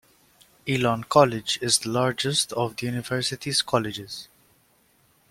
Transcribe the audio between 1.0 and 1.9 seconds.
College is the